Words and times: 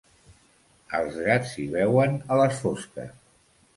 Els 0.99 1.19
gats 1.27 1.53
hi 1.59 1.65
veuen 1.75 2.17
a 2.33 2.39
les 2.43 2.57
fosques. 2.65 3.13